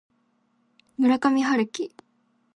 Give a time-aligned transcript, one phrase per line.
[0.97, 1.91] 村上春樹